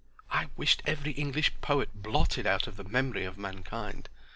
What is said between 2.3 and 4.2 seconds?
out of the memory of mankind.